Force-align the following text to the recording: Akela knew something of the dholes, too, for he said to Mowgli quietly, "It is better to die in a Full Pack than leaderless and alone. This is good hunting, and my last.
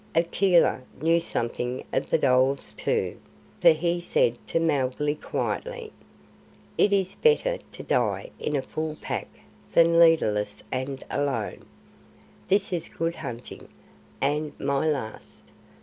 Akela 0.15 0.81
knew 0.99 1.19
something 1.19 1.83
of 1.93 2.09
the 2.09 2.17
dholes, 2.17 2.73
too, 2.75 3.19
for 3.61 3.69
he 3.69 3.99
said 3.99 4.35
to 4.47 4.59
Mowgli 4.59 5.13
quietly, 5.13 5.93
"It 6.75 6.91
is 6.91 7.13
better 7.13 7.59
to 7.71 7.83
die 7.83 8.31
in 8.39 8.55
a 8.55 8.63
Full 8.63 8.97
Pack 8.99 9.27
than 9.73 9.99
leaderless 9.99 10.63
and 10.71 11.03
alone. 11.11 11.65
This 12.47 12.73
is 12.73 12.87
good 12.87 13.17
hunting, 13.17 13.67
and 14.19 14.59
my 14.59 14.87
last. 14.87 15.43